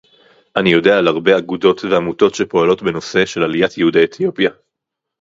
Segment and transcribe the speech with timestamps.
[0.55, 4.49] אני יודע על הרבה אגודות ועמותות שפועלות בנושא של עליית יהודי אתיופיה